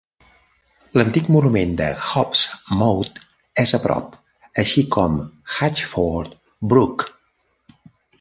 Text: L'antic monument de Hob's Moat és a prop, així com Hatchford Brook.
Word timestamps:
L'antic 0.99 1.27
monument 1.33 1.73
de 1.81 1.89
Hob's 2.05 2.41
Moat 2.79 3.19
és 3.65 3.73
a 3.79 3.81
prop, 3.83 4.15
així 4.63 4.85
com 4.97 5.19
Hatchford 5.59 6.35
Brook. 6.73 7.07